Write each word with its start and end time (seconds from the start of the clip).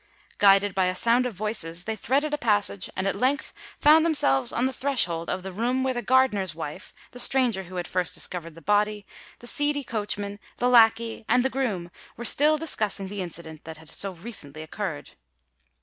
Guided 0.39 0.73
by 0.73 0.85
a 0.87 0.95
sound 0.95 1.27
of 1.27 1.35
voices, 1.35 1.83
they 1.83 1.95
threaded 1.95 2.33
a 2.33 2.37
passage, 2.39 2.89
and 2.97 3.05
at 3.05 3.15
length 3.15 3.53
found 3.79 4.03
themselves 4.03 4.51
on 4.51 4.65
the 4.65 4.73
threshold 4.73 5.29
of 5.29 5.43
the 5.43 5.51
room 5.51 5.83
where 5.83 5.93
the 5.93 6.01
gardener's 6.01 6.55
wife, 6.55 6.91
the 7.11 7.19
stranger 7.19 7.65
who 7.65 7.75
had 7.75 7.87
first 7.87 8.15
discovered 8.15 8.55
the 8.55 8.63
body, 8.63 9.05
the 9.41 9.45
seedy 9.45 9.83
coachman, 9.83 10.39
the 10.57 10.67
lacquey, 10.69 11.23
and 11.29 11.45
the 11.45 11.51
groom, 11.51 11.91
were 12.17 12.25
still 12.25 12.57
discussing 12.57 13.09
the 13.09 13.21
incident 13.21 13.63
that 13.63 13.77
had 13.77 13.91
so 13.91 14.13
recently 14.13 14.63
occurred. 14.63 15.11